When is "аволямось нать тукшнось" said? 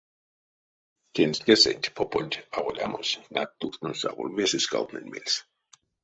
2.57-4.07